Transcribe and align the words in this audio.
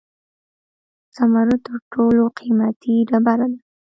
زمرد 1.15 1.59
تر 1.67 1.77
ټولو 1.93 2.23
قیمتي 2.39 2.95
ډبره 3.09 3.47
ده 3.51 3.59